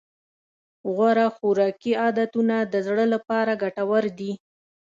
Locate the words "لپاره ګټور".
3.13-4.03